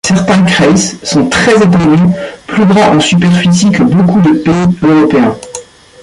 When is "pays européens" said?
4.31-5.35